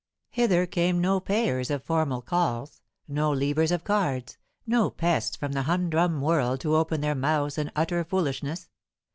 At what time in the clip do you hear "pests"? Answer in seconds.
4.89-5.35